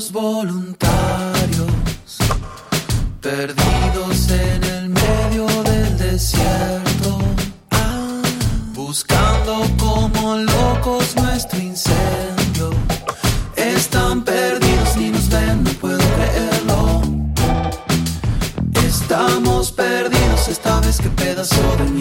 [0.00, 1.68] Bomberos voluntarios,
[3.20, 7.18] perdidos en el medio del desierto,
[8.74, 12.70] buscando como locos nuestro incendio.
[13.56, 17.02] Están perdidos ni nos ven, no puedo creerlo.
[18.86, 21.99] Estamos perdidos esta vez que pedazo de miedo.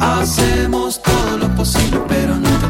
[0.00, 2.67] Hacemos todo lo posible, pero no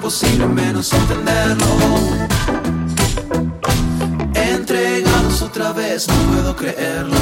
[0.00, 1.66] posible menos entenderlo.
[4.34, 7.16] Entregados otra vez, no puedo creerlo.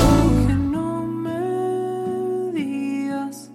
[0.47, 3.51] Que no me digas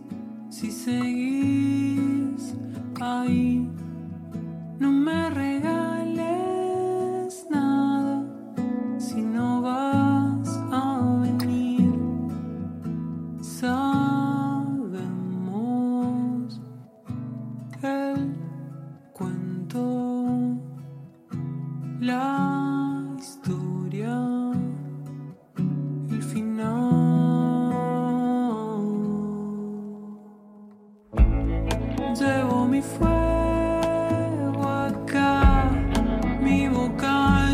[0.50, 2.54] si seguís
[3.00, 3.70] ahí.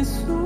[0.10, 0.39] so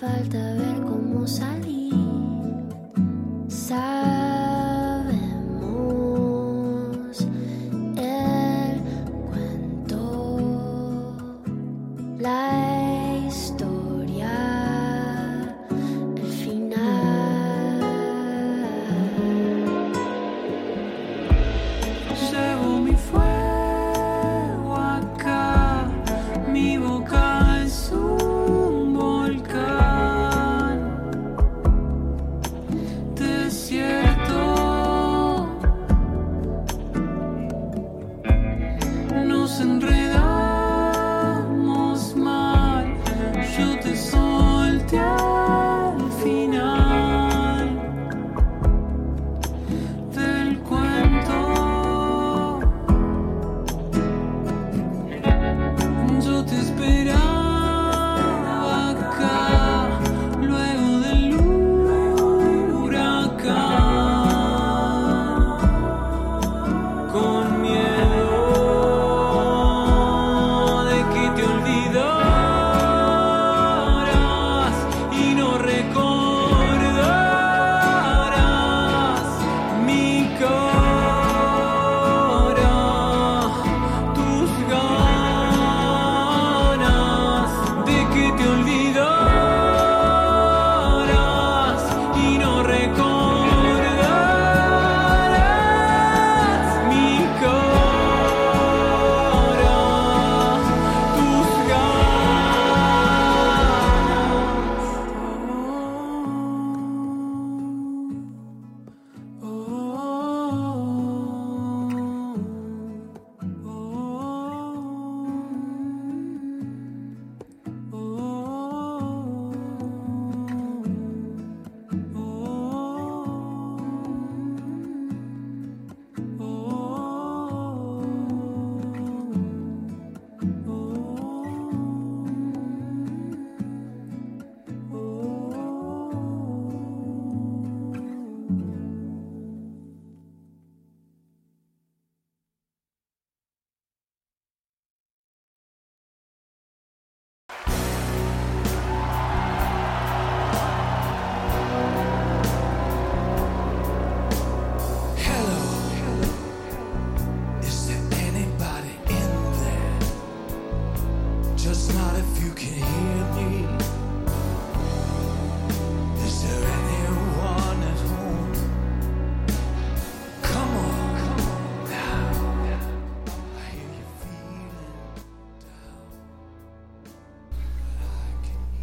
[0.00, 1.79] falta ver cómo salir.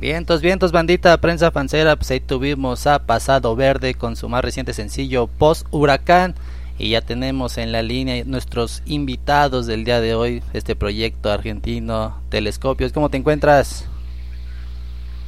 [0.07, 4.71] Vientos, vientos, bandita, prensa fancera, pues ahí tuvimos a Pasado Verde con su más reciente
[4.71, 6.33] sencillo Post Huracán
[6.77, 12.21] y ya tenemos en la línea nuestros invitados del día de hoy, este proyecto argentino
[12.30, 12.94] Telescopios.
[12.94, 13.83] ¿Cómo te encuentras?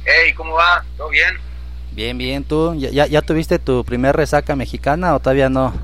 [0.06, 0.82] Hey, ¿cómo va?
[0.96, 1.34] ¿Todo bien?
[1.92, 2.74] Bien, bien, ¿tú?
[2.74, 5.74] ¿Ya, ya, ya tuviste tu primer resaca mexicana o todavía no?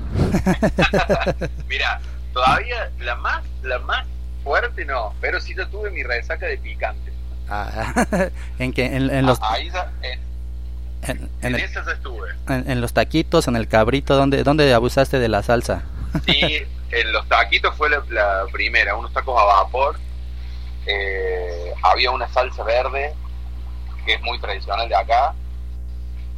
[1.69, 2.01] Mira,
[2.33, 4.07] todavía la más, la más
[4.43, 7.16] fuerte no, pero sí yo tuve mi resaca de picante.
[7.49, 7.93] Ah,
[8.59, 9.71] en que en, en los Ah, Ahí
[11.03, 12.29] en, en, el- estuve.
[12.49, 15.83] en- en los taquitos, en el cabrito, ¿dónde, dónde abusaste de la salsa?
[16.25, 16.39] Sí,
[16.91, 19.97] en los taquitos fue la, la primera, unos tacos a vapor.
[20.85, 23.13] eh, había una salsa verde,
[24.05, 25.33] que es muy tradicional de acá,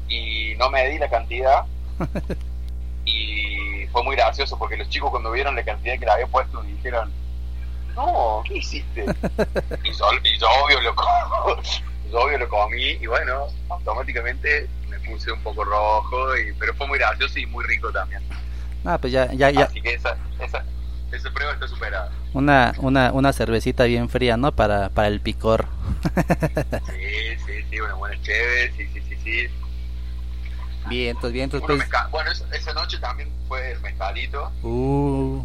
[0.07, 1.63] y no me di la cantidad.
[3.05, 6.62] y fue muy gracioso porque los chicos cuando vieron la cantidad que le había puesto
[6.63, 7.12] dijeron,
[8.06, 9.04] no, ¿qué hiciste?
[9.84, 11.06] y, yo, y yo obvio lo co-
[12.12, 16.88] yo obvio lo comí y bueno, automáticamente me puse un poco rojo, y, pero fue
[16.88, 18.22] muy gracioso y muy rico también.
[18.86, 20.63] Ah, pues ya, ya, ya, Así que esa, esa,
[21.12, 22.12] esa prueba está superada.
[22.34, 24.51] una, una, una cervecita bien fría, ¿no?
[24.53, 25.68] Para, para el picor.
[26.88, 29.48] Sí, sí, sí, una buena chévere, sí, sí, sí, sí.
[31.58, 31.79] Uno pues.
[31.79, 34.51] mezca- Bueno, esa, esa noche también fue el mezcalito.
[34.63, 35.44] Uh,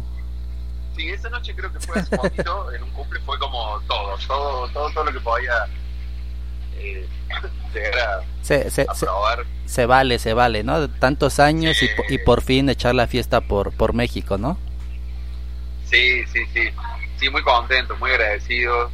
[0.95, 4.67] Sí, esa noche creo que fue hace poquito, en un cumple fue como todo, todo,
[4.69, 5.67] todo, todo lo que podía
[6.77, 7.05] eh,
[7.73, 9.45] llegar a, se, se, a se, probar.
[9.65, 10.89] se vale, se vale, ¿no?
[10.89, 11.93] Tantos años y, Sí.
[11.97, 14.57] po- y por fin echar la fiesta por, por México, ¿no?
[15.85, 16.69] Sí, sí, sí.
[17.17, 18.89] Sí, muy contento, muy agradecido.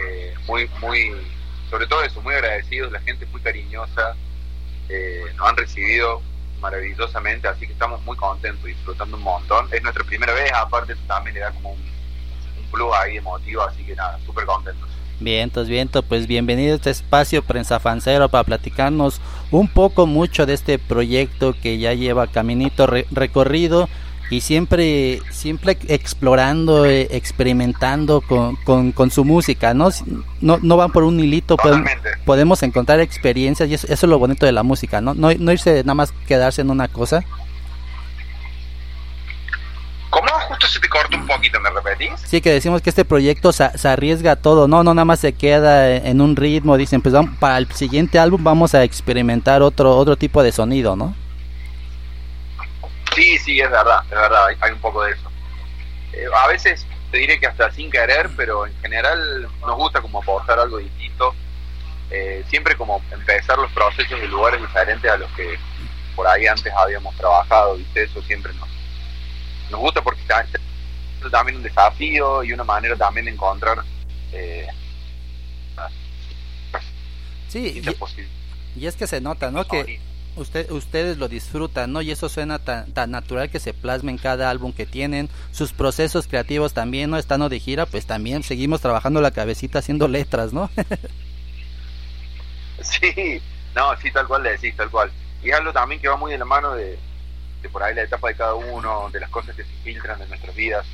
[0.00, 1.10] eh, muy, muy,
[1.70, 2.92] sobre todo eso, muy agradecidos.
[2.92, 4.14] La gente es muy cariñosa.
[4.88, 6.22] eh, nos han recibido
[6.60, 9.66] maravillosamente, así que estamos muy contentos, disfrutando un montón.
[9.72, 13.84] Es nuestra primera vez, aparte también le da como un, un plus ahí emotivo, así
[13.84, 14.88] que nada, súper contentos.
[15.20, 20.54] Vientos, viento, pues bienvenido a este espacio Prensa Fancero para platicarnos un poco mucho de
[20.54, 23.88] este proyecto que ya lleva caminito re- recorrido
[24.30, 29.88] y siempre siempre explorando, eh, experimentando con, con, con su música, ¿no?
[30.40, 32.10] No, no van por un hilito, Totalmente.
[32.24, 35.14] podemos encontrar experiencias y eso, eso es lo bonito de la música, ¿no?
[35.14, 37.24] No, no irse nada más quedarse en una cosa.
[40.10, 41.58] ¿Cómo justo se te cortó un poquito?
[41.60, 42.18] ¿Me repetís?
[42.26, 45.34] Sí, que decimos que este proyecto se, se arriesga todo, no, no nada más se
[45.34, 49.94] queda en un ritmo, dicen, pues vamos- para el siguiente álbum vamos a experimentar otro
[49.96, 51.14] otro tipo de sonido, ¿no?
[53.14, 55.30] Sí, sí, es verdad, es verdad, hay, hay un poco de eso.
[56.12, 60.20] Eh, a veces te diré que hasta sin querer, pero en general nos gusta como
[60.20, 61.34] aportar algo distinto.
[62.10, 65.58] Eh, siempre como empezar los procesos de lugares diferentes a los que
[66.16, 68.04] por ahí antes habíamos trabajado, ¿viste?
[68.04, 68.68] Eso siempre nos,
[69.70, 73.82] nos gusta porque es también un desafío y una manera también de encontrar
[74.32, 74.66] eh,
[77.48, 79.66] sí, y, y, es que se nota, ¿no?
[79.66, 80.00] Que
[80.36, 82.02] usted, ustedes lo disfrutan, ¿no?
[82.02, 85.28] Y eso suena tan, tan natural que se plasma en cada álbum que tienen.
[85.52, 87.18] Sus procesos creativos también, ¿no?
[87.18, 90.70] Estando de gira, pues también seguimos trabajando la cabecita haciendo letras, ¿no?
[92.80, 93.42] sí,
[93.74, 95.10] no, sí, tal cual le decís, tal cual.
[95.42, 96.98] Y es algo también que va muy de la mano de,
[97.62, 100.28] de por ahí la etapa de cada uno, de las cosas que se filtran en
[100.28, 100.86] nuestras vidas.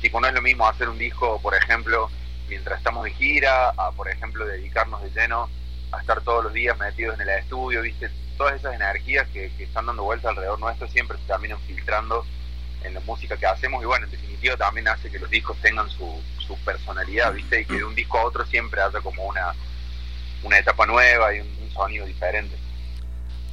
[0.00, 2.10] Tipo, no es lo mismo hacer un disco, por ejemplo,
[2.48, 5.50] mientras estamos de gira, a, por ejemplo, dedicarnos de lleno
[5.92, 8.10] a estar todos los días metidos en el estudio, ¿viste?
[8.40, 12.24] todas esas energías que, están dando vuelta alrededor nuestro siempre se terminan filtrando
[12.82, 15.90] en la música que hacemos y bueno, en definitiva también hace que los discos tengan
[15.90, 17.60] su, su personalidad, ¿viste?
[17.60, 19.52] Y que de un disco a otro siempre haya como una,
[20.42, 22.56] una etapa nueva y un, sonido diferente.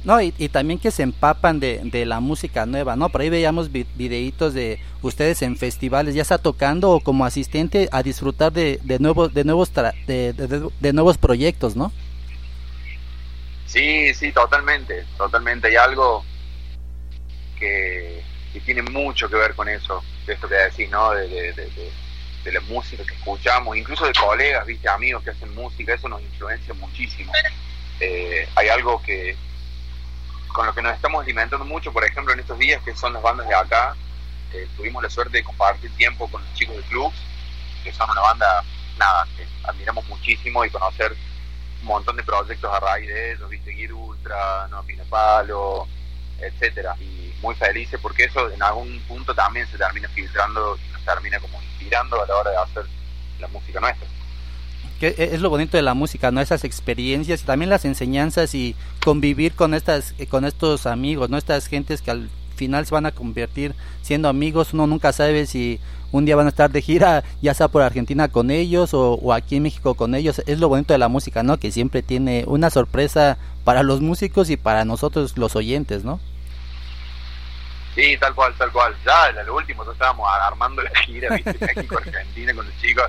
[0.04, 3.10] No, y, también que se empapan de, de, la música nueva, ¿no?
[3.10, 8.02] Por ahí veíamos videitos de ustedes en festivales, ya está tocando o como asistente a
[8.02, 9.70] disfrutar de, de nuevos, de nuevos,
[10.06, 10.32] de,
[10.80, 11.92] de nuevos proyectos, ¿no?
[13.68, 15.68] Sí, sí, totalmente, totalmente.
[15.68, 16.24] Hay algo
[17.58, 18.24] que,
[18.64, 21.10] tiene mucho que ver con eso, de esto que decís, ¿no?
[21.10, 21.92] De, de,
[22.52, 26.72] la música que escuchamos, incluso de colegas, viste, amigos que hacen música, eso nos influencia
[26.72, 27.30] muchísimo.
[28.00, 29.36] Eh, hay algo que
[30.46, 33.22] con lo que nos estamos alimentando mucho, por ejemplo, en estos días, que son las
[33.22, 33.94] bandas de acá,
[34.54, 37.16] eh, tuvimos la suerte de compartir tiempo con los chicos de Clubs,
[37.84, 38.64] que son una banda,
[38.96, 41.14] nada, que admiramos muchísimo y conocer
[41.80, 45.86] un montón de proyectos a raíz de ellos, viste, Guir Ultra, No Pine Palo,
[46.40, 46.94] etcétera.
[47.00, 51.38] Y muy felices porque eso en algún punto también se termina filtrando y nos termina
[51.40, 52.84] como inspirando a la hora de hacer
[53.40, 54.06] la música nuestra.
[55.00, 56.40] Que es lo bonito de la música, ¿no?
[56.40, 61.38] Esas experiencias y también las enseñanzas y convivir con estas con estos amigos, ¿no?
[61.38, 62.28] Estas gentes que al
[62.58, 66.50] final se van a convertir siendo amigos, uno nunca sabe si un día van a
[66.50, 70.42] estar de gira, ya sea por Argentina con ellos o, aquí en México con ellos.
[70.46, 71.58] Es lo bonito de la música, ¿no?
[71.58, 76.20] Que siempre tiene una sorpresa para los músicos y para nosotros los oyentes, ¿no?
[77.94, 78.94] Sí, tal cual, tal cual.
[79.04, 81.56] Ya, en lo último, nosotros estábamos armando la gira, ¿viste?
[81.74, 83.06] México, Argentina con los chicos.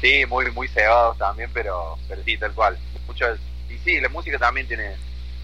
[0.00, 2.78] Sí, muy, muy cebados también, pero, pero sí, tal cual.
[3.06, 3.38] Muchas,
[3.70, 4.94] y sí, la música también tiene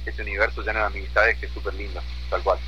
[0.05, 2.59] ese universo lleno de amistades que es súper lindo, tal cual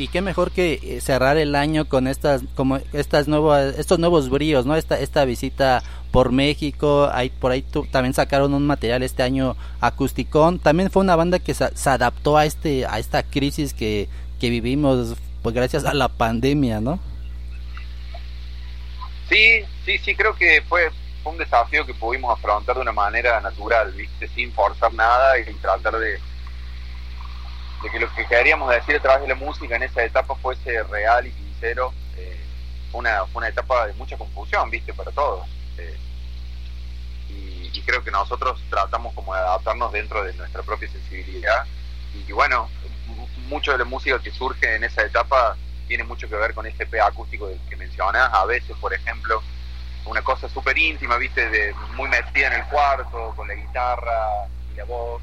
[0.00, 4.30] y qué mejor que eh, cerrar el año con estas como estas nuevas estos nuevos
[4.30, 9.22] bríos no esta esta visita por México ahí por ahí también sacaron un material este
[9.22, 10.58] año acusticón.
[10.58, 14.08] También fue una banda que se, adaptó a este a esta crisis que,
[14.40, 16.98] que vivimos pues gracias a la pandemia no
[19.28, 20.90] sí sí sí creo que fue
[21.24, 25.98] un desafío que pudimos afrontar de una manera natural viste sin forzar nada y tratar
[25.98, 26.18] de
[27.82, 30.82] de que lo que queríamos decir a través de la música en esa etapa fuese
[30.84, 32.38] real y sincero, eh,
[32.92, 35.46] una, una etapa de mucha confusión, viste, para todos.
[35.78, 35.98] Eh,
[37.28, 41.64] y, creo que nosotros tratamos como de adaptarnos dentro de nuestra propia sensibilidad.
[42.14, 42.68] Y, bueno,
[43.48, 45.56] mucho de la música que surge en esa etapa
[45.88, 48.30] tiene mucho que ver con este P acústico del que mencionas.
[48.32, 49.42] A veces, por ejemplo,
[50.04, 54.76] una cosa súper íntima, viste, de, muy metida en el cuarto, con la guitarra y
[54.76, 55.22] la voz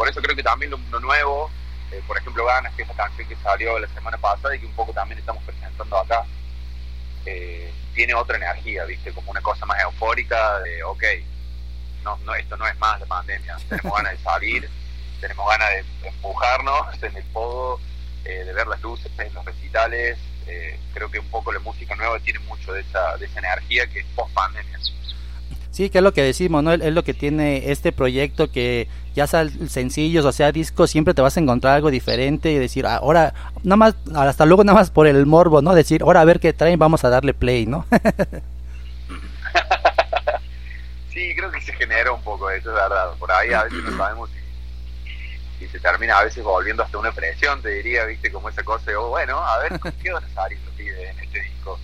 [0.00, 1.50] por eso creo que también lo, nuevo,
[1.92, 4.64] eh, por ejemplo, Ganas, que es la canción que salió la semana pasada y que
[4.64, 6.24] un poco también estamos presentando acá,
[7.26, 9.12] eh, tiene otra energía, ¿viste?
[9.12, 11.04] Como una cosa más eufórica de, ok,
[12.02, 14.70] no, no, esto no es más la pandemia, tenemos ganas de salir,
[15.20, 17.78] tenemos ganas de empujarnos en el podo,
[18.24, 20.16] eh, de ver las luces en los recitales,
[20.94, 23.98] creo que un poco la música nueva tiene mucho de esa, de esa energía que
[23.98, 24.78] es post pandemia.
[25.70, 26.72] Sí, que es lo que decimos, ¿no?
[26.72, 31.22] Es lo que tiene este proyecto que ya sea sencillos o sea discos, siempre te
[31.22, 35.06] vas a encontrar algo diferente y decir, ahora, nada más, hasta luego nada más por
[35.06, 35.74] el morbo, ¿no?
[35.74, 37.86] Decir, ahora a ver qué traen, vamos a darle play, ¿no?
[41.12, 43.12] sí, creo que se genera un poco eso, es verdad.
[43.18, 44.28] Por ahí a veces no sabemos
[45.58, 48.90] si, se termina a veces volviendo hasta una presión, te diría, viste, como esa cosa,
[48.98, 51.78] o bueno, a ver, ¿qué van a salir los en este disco?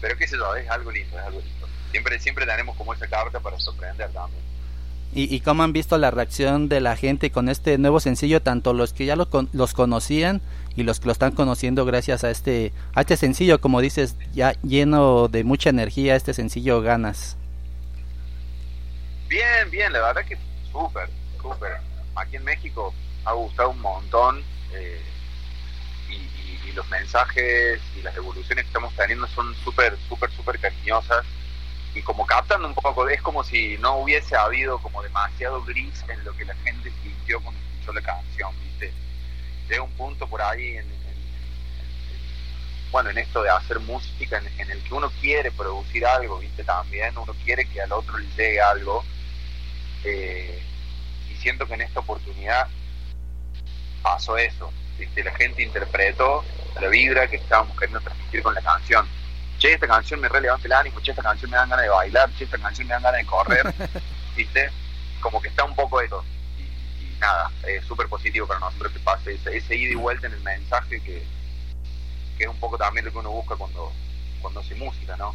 [0.00, 1.61] Pero qué sé yo, es algo lindo, es algo lindo
[1.92, 4.42] siempre, siempre tenemos como esa carta para sorprender también.
[5.14, 8.72] ¿Y, ¿Y cómo han visto la reacción de la gente con este nuevo sencillo, tanto
[8.72, 10.40] los que ya lo, los conocían
[10.74, 14.52] y los que lo están conociendo gracias a este, a este sencillo, como dices, ya
[14.62, 17.36] lleno de mucha energía, este sencillo Ganas?
[19.28, 20.38] Bien, bien, la verdad que
[20.72, 21.76] súper, súper.
[22.14, 22.94] Aquí en México
[23.26, 25.00] ha gustado un montón eh,
[26.08, 31.26] y, y los mensajes y las evoluciones que estamos teniendo son súper, súper, súper cariñosas
[31.94, 36.24] y como captan un poco, es como si no hubiese habido como demasiado gris en
[36.24, 38.92] lo que la gente sintió cuando escuchó la canción, ¿viste?
[39.68, 40.86] Llega un punto por ahí en,
[42.90, 46.64] bueno, en esto de hacer música en, en, el que uno quiere producir algo, ¿viste?
[46.64, 49.04] También uno quiere que al otro le llegue algo.
[50.04, 50.62] Eh,
[51.30, 52.68] y siento que en esta oportunidad
[54.02, 55.24] pasó eso, ¿viste?
[55.24, 56.44] La gente interpretó
[56.80, 59.06] la vibra que estábamos queriendo transmitir con la canción
[59.62, 62.34] che, esta canción me relevante el ánimo, che, esta canción me dan ganas de bailar,
[62.34, 63.74] che, esta canción me dan ganas de correr,
[64.36, 64.70] ¿viste?
[65.20, 66.24] Como que está un poco eso.
[66.58, 70.26] Y, y nada, es súper positivo para nosotros que pase ese, ese ida y vuelta
[70.26, 71.22] en el mensaje que,
[72.36, 73.92] que es un poco también lo que uno busca cuando,
[74.40, 75.32] cuando hace música, ¿no?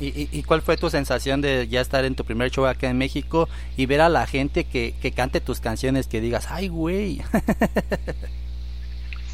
[0.00, 2.88] ¿Y, y, y cuál fue tu sensación de ya estar en tu primer show acá
[2.88, 6.66] en México y ver a la gente que, que cante tus canciones, que digas, ay,
[6.66, 7.18] güey?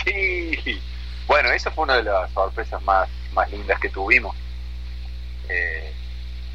[0.05, 0.79] sí,
[1.27, 4.37] bueno, esa fue una de las sorpresas más, más lindas que tuvimos.
[5.49, 5.93] Eh,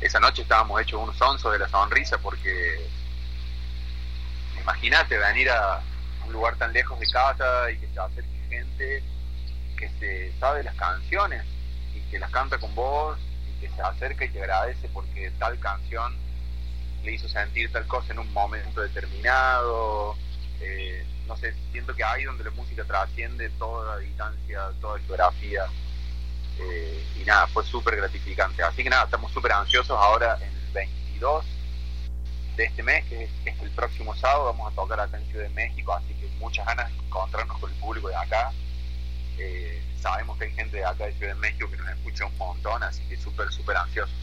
[0.01, 2.88] esa noche estábamos hechos unos onzos de la sonrisa porque
[4.62, 5.82] imagínate venir a
[6.25, 9.03] un lugar tan lejos de casa y que se acerque gente
[9.77, 11.44] que se sabe las canciones
[11.94, 13.17] y que las canta con vos
[13.50, 16.15] y que se acerca y te agradece porque tal canción
[17.03, 20.15] le hizo sentir tal cosa en un momento determinado.
[20.60, 25.65] Eh, no sé, siento que ahí donde la música trasciende toda distancia, toda geografía.
[26.60, 28.64] Eh, y nada, fue súper gratificante.
[28.64, 31.46] Así que nada, estamos súper ansiosos ahora en el 22
[32.56, 35.44] de este mes, que es, es, el próximo sábado, vamos a tocar acá en Ciudad
[35.44, 38.52] de México, así que muchas ganas de encontrarnos con el público de acá.
[39.38, 42.38] Eh, sabemos que hay gente de acá de Ciudad de México que nos escucha un
[42.38, 44.16] montón, así que súper, súper ansiosos.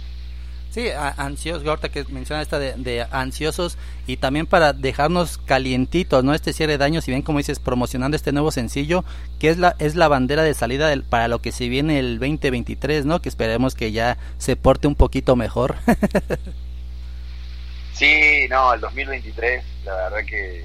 [0.72, 0.88] Sí,
[1.18, 3.76] ansiosos, ahorita que menciona esta de, de, ansiosos
[4.06, 6.32] y también para dejarnos calientitos, ¿no?
[6.32, 9.04] Este cierre de año, si bien como dices, promocionando este nuevo sencillo,
[9.38, 12.18] que es la, es la bandera de salida del, para lo que se viene el
[12.18, 13.20] 2023, ¿no?
[13.20, 15.76] Que esperemos que ya se porte un poquito mejor.
[17.92, 20.64] sí, no, el 2023, la verdad que,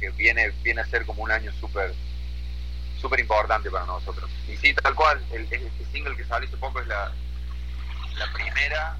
[0.00, 1.94] que viene, viene a ser como un año súper
[3.00, 4.28] súper importante para nosotros.
[4.52, 7.12] Y sí, tal cual, el, este single que salió hace es la,
[8.18, 8.96] la primera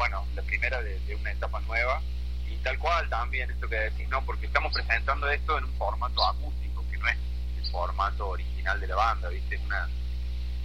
[0.00, 2.00] bueno, la primera de, una etapa nueva
[2.48, 6.26] y tal cual también esto que decís, no, porque estamos presentando esto en un formato
[6.26, 7.18] acústico, que no es
[7.58, 9.58] el formato original de la banda, ¿viste?
[9.58, 9.90] Una,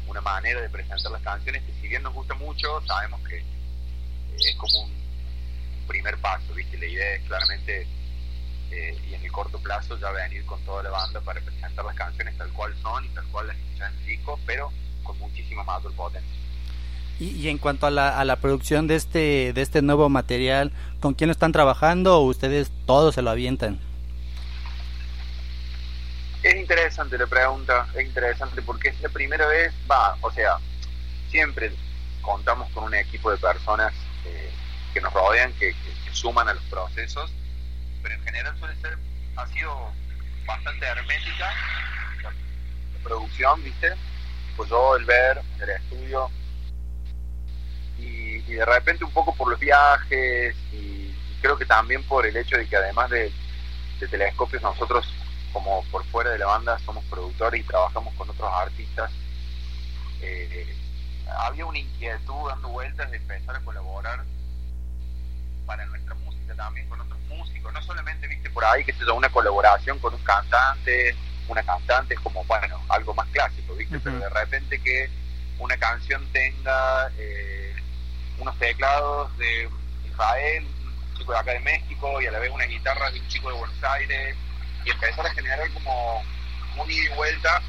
[0.07, 3.43] una manera de presentar las canciones que si bien nos gusta mucho, sabemos que
[4.37, 4.95] es como un,
[5.85, 6.77] primer paso, ¿viste?
[6.77, 7.87] La idea es claramente
[8.71, 11.95] eh, y en el corto plazo ya venir con toda la banda para presentar las
[11.95, 14.71] canciones tal cual son y tal cual las escuchan en disco, pero
[15.03, 16.45] con muchísima mayor potencia.
[17.19, 20.73] Y, y, en cuanto a la, a la producción de este de este nuevo material,
[20.99, 23.79] ¿con quién están trabajando o ustedes todos se lo avientan?
[26.43, 30.57] Es interesante la pregunta, es interesante porque es la primera vez, va, o sea,
[31.31, 31.71] siempre
[32.21, 33.93] contamos con un equipo de personas
[34.25, 34.51] eh,
[34.93, 35.73] que nos rodean, que,
[36.11, 37.29] suman a los procesos,
[38.01, 38.97] pero en general suele ser,
[39.35, 39.91] ha sido
[40.45, 41.51] bastante hermética
[42.23, 43.93] la, la producción, ¿viste?
[44.55, 46.29] Pues yo, el ver, el estudio,
[48.47, 52.35] y, de repente un poco por los viajes y, y, creo que también por el
[52.37, 53.31] hecho de que además de,
[53.99, 55.07] de, telescopios nosotros
[55.53, 59.11] como por fuera de la banda somos productores y trabajamos con otros artistas
[60.21, 60.75] eh,
[61.39, 64.23] había una inquietud dando vueltas de empezar a colaborar
[65.65, 69.29] para nuestra música también con otros músicos no solamente viste por ahí que se una
[69.29, 71.15] colaboración con un cantante
[71.47, 74.03] una cantante es como bueno algo más clásico viste uh -huh.
[74.03, 75.09] pero de repente que
[75.59, 77.64] una canción tenga eh,
[78.37, 79.69] unos teclados de
[80.07, 83.27] Israel, un chico de acá de México y a la vez unas guitarras de un
[83.27, 84.35] chico de Buenos Aires
[84.83, 86.23] y empezar a generar como
[86.77, 87.61] un ida y vuelta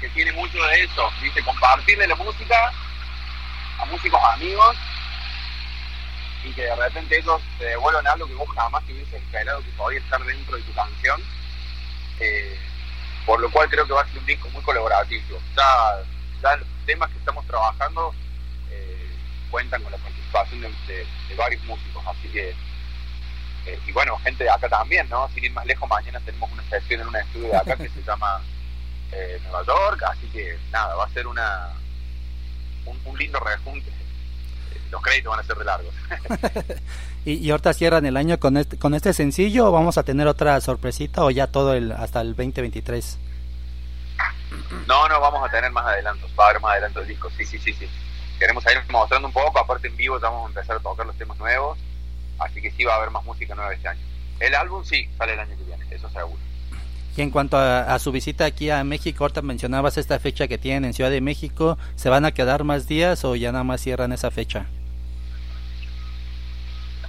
[0.00, 1.42] que tiene mucho de eso, ¿viste?
[1.44, 2.72] Compartirle la música
[3.78, 4.76] a músicos amigos
[6.44, 9.70] y que de repente ellos te devuelvan algo que vos jamás te hubieses esperado que
[9.70, 11.22] podía estar dentro de tu canción.
[12.18, 12.58] Eh,
[13.24, 15.38] por lo cual creo que va a ser un disco muy colaborativo.
[15.56, 15.98] Ya,
[16.42, 18.14] ya los temas que estamos trabajando
[19.52, 22.50] cuentan con la participación de, de, de, varios músicos, así que,
[23.66, 25.28] eh, y bueno, gente de acá también, ¿no?
[25.28, 28.02] Sin ir más lejos, mañana tenemos una sesión en un estudio de acá que se
[28.02, 28.40] llama
[29.12, 31.68] eh, Nueva York, así que nada, va a ser una
[32.86, 33.92] un, un lindo rejunte.
[34.90, 35.94] Los créditos van a ser de largos.
[37.24, 40.26] ¿Y, ¿Y, ahorita cierran el año con este, con este sencillo o vamos a tener
[40.26, 43.18] otra sorpresita o ya todo el hasta el 2023?
[44.86, 47.44] No, no, vamos a tener más adelantos, va a haber más adelanto del disco, sí,
[47.46, 47.88] sí, sí, sí.
[48.42, 51.16] Queremos ir mostrando un poco, aparte en vivo ya vamos a empezar a tocar los
[51.16, 51.78] temas nuevos,
[52.40, 54.00] así que sí va a haber más música nueva este año.
[54.40, 56.42] El álbum sí, sale el año que viene, eso seguro.
[57.16, 60.58] Y en cuanto a, a, su visita aquí a México, ahorita mencionabas esta fecha que
[60.58, 63.80] tienen en Ciudad de México, ¿se van a quedar más días o ya nada más
[63.80, 64.66] cierran esa fecha?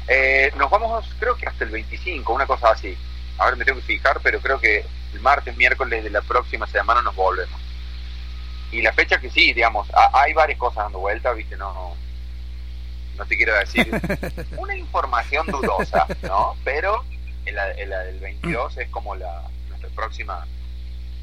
[0.08, 2.96] Eh, nos vamos, creo que hasta el 25, una cosa así.
[3.40, 6.68] A ver, me tengo que fijar, pero creo que el martes, miércoles de la próxima
[6.68, 7.63] semana nos volvemos.
[8.74, 11.96] Y la fecha que sí, digamos, hay varias cosas dando vuelta, viste, no,
[13.16, 13.88] no te quiero decir
[14.58, 16.56] una información dudosa, ¿no?
[16.64, 17.04] Pero
[17.46, 20.48] la, del 22 es como la nuestra próxima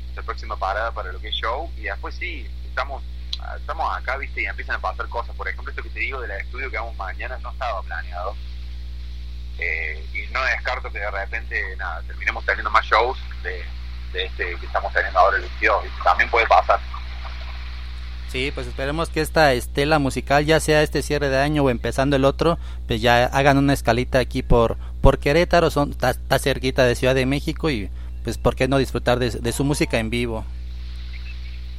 [0.04, 3.02] nuestra próxima parada para lo que es show y después sí, estamos
[3.58, 5.34] estamos acá, viste, y empiezan a pasar cosas.
[5.34, 8.36] Por ejemplo, esto que te digo del estudio que vamos mañana no estaba planeado.
[9.58, 13.64] Eh, y no descarto que de repente, nada, terminemos teniendo más shows de,
[14.12, 15.84] de este que estamos teniendo ahora el 22.
[16.04, 16.80] También puede pasar.
[18.30, 22.14] Sí, pues esperemos que esta estela musical, ya sea este cierre de año o empezando
[22.14, 26.94] el otro, pues ya hagan una escalita aquí por, por Querétaro, son, está, cerquita de
[26.94, 27.90] Ciudad de México y
[28.22, 30.44] pues por qué no disfrutar de, su música en vivo.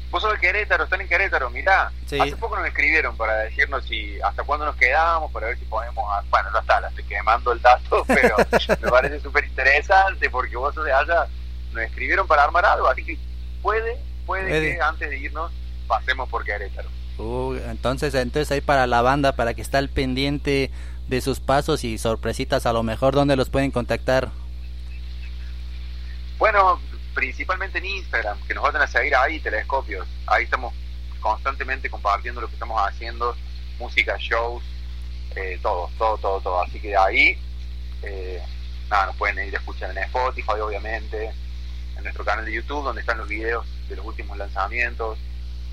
[0.09, 4.19] Vos sos de Querétaro, están en Querétaro, mirá, hace poco nos escribieron para decirnos si
[4.19, 7.61] hasta cuándo nos quedamos, para ver si ponemos, bueno, ya está, la estoy quemando el
[7.61, 8.35] dato, pero
[8.81, 11.27] me parece súper interesante porque vos sos de allá,
[11.71, 13.17] nos escribieron para armar algo, así que
[13.61, 15.49] puede, puede, que antes de irnos
[15.91, 16.89] pasemos por Querétaro.
[17.17, 20.71] Uh, entonces, entonces ahí para la banda, para que está al pendiente
[21.10, 24.32] de sus pasos y sorpresitas, a lo mejor, ¿dónde los pueden contactar?
[26.38, 26.80] Bueno,
[27.13, 30.08] principalmente en Instagram, que nos vayan a seguir ahí, Telescopios.
[30.27, 30.73] Ahí estamos
[31.19, 33.36] constantemente compartiendo lo que estamos haciendo,
[33.77, 34.63] música, shows,
[35.36, 36.62] eh, todo, todo, todo, todo.
[36.62, 37.38] Así que ahí,
[38.01, 38.41] eh,
[38.89, 41.32] nada, nos pueden ir a escuchar en Spotify, obviamente,
[41.97, 45.19] en nuestro canal de YouTube, donde están los videos de los últimos lanzamientos,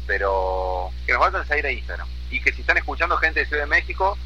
[0.08, 2.08] pero que nos vayan a seguir a Instagram.
[2.30, 4.18] Y que si están escuchando gente de Ciudad de México,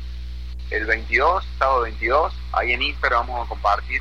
[0.71, 4.01] el 22, sábado 22, ahí en Instagram vamos a compartir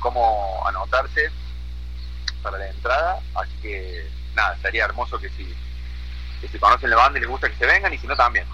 [0.00, 1.30] cómo anotarse
[2.42, 5.46] para la entrada, así que nada, estaría hermoso que si,
[6.40, 8.46] que si conocen la banda y les gusta que se vengan y si no también.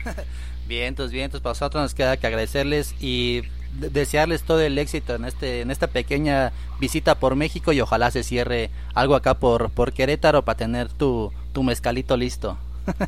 [0.66, 5.60] vientos, vientos, para nosotros nos queda que agradecerles y desearles todo el éxito en este
[5.60, 10.44] en esta pequeña visita por México y ojalá se cierre algo acá por por Querétaro
[10.44, 12.58] para tener tu tu mezcalito listo.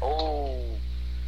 [0.00, 0.56] oh,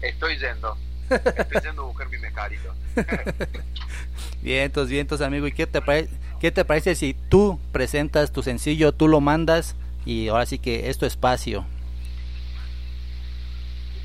[0.02, 0.76] estoy yendo.
[1.10, 2.74] Estoy yendo a buscar mi mezcalito.
[4.42, 5.46] vientos, vientos, amigo.
[5.46, 9.76] ¿Y qué te parece qué te parece si tú presentas tu sencillo, tú lo mandas
[10.06, 11.66] y ahora sí que es tu espacio?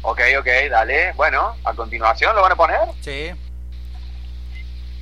[0.01, 1.13] Ok, ok, dale.
[1.13, 2.79] Bueno, a continuación lo van a poner.
[3.01, 3.31] Sí.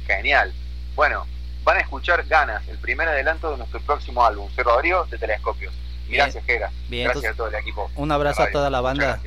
[0.05, 0.53] Genial.
[0.95, 1.25] Bueno,
[1.63, 5.73] van a escuchar Ganas, el primer adelanto de nuestro próximo álbum, Cerro Rodrigo de Telescopios.
[6.09, 6.71] Gracias, Jera.
[6.89, 7.89] gracias a todo el equipo.
[7.95, 9.19] Un abrazo a toda la banda.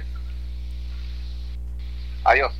[2.24, 2.52] Adiós.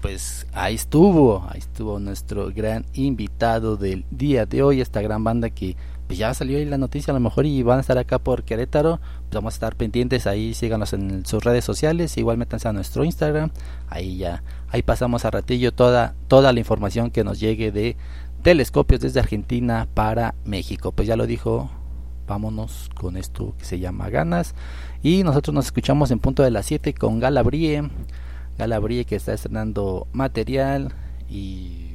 [0.00, 5.50] Pues ahí estuvo, ahí estuvo nuestro gran invitado del día de hoy, esta gran banda
[5.50, 8.18] que pues ya salió ahí la noticia a lo mejor y van a estar acá
[8.18, 12.66] por Querétaro, pues vamos a estar pendientes ahí, síganos en sus redes sociales, igual métanse
[12.66, 13.50] a nuestro Instagram,
[13.88, 17.96] ahí ya, ahí pasamos a ratillo toda, toda la información que nos llegue de
[18.40, 20.92] telescopios desde Argentina para México.
[20.92, 21.70] Pues ya lo dijo,
[22.26, 24.54] vámonos con esto que se llama ganas
[25.02, 27.90] y nosotros nos escuchamos en punto de las 7 con Galabrie,
[28.58, 30.92] Galabrie que está estrenando material
[31.28, 31.90] y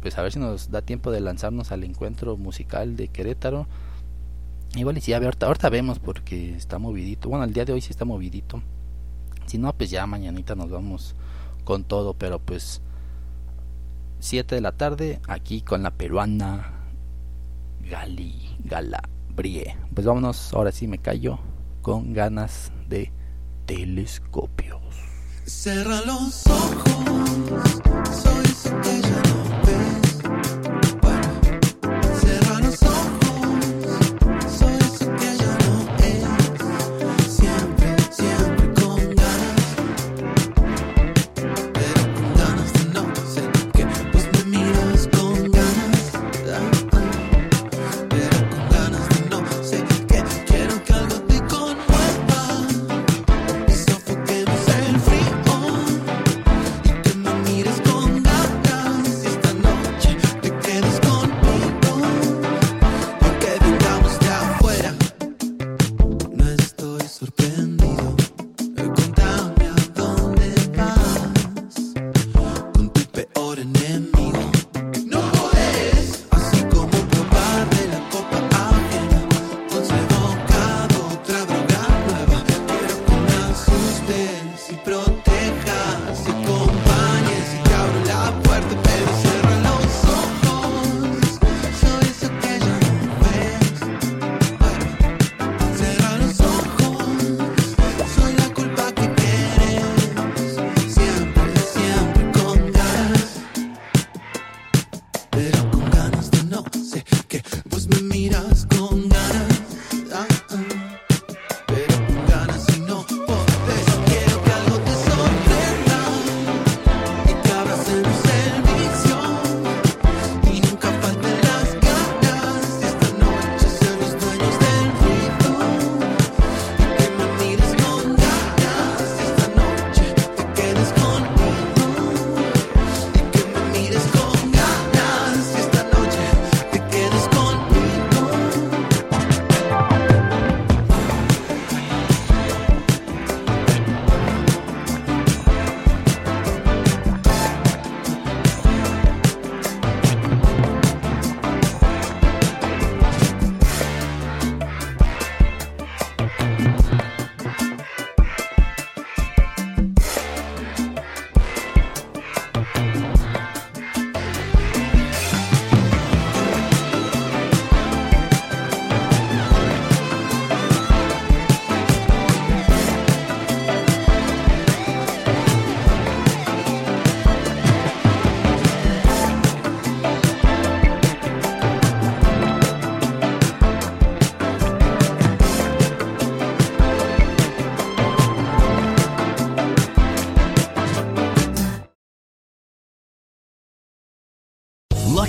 [0.00, 3.66] pues a ver si nos da tiempo de lanzarnos al encuentro musical de Querétaro.
[4.76, 7.28] Igual y si, a ver, ahorita, ahorita vemos porque está movidito.
[7.28, 8.62] Bueno, el día de hoy sí está movidito.
[9.46, 11.16] Si no, pues ya mañanita nos vamos
[11.64, 12.82] con todo, pero pues
[14.20, 16.72] 7 de la tarde aquí con la peruana
[17.88, 19.76] Gali Galabrie.
[19.94, 21.38] Pues vámonos, ahora sí me callo
[21.82, 23.12] con ganas de
[23.66, 24.82] telescopios.
[25.44, 28.47] Cerra los ojos, soy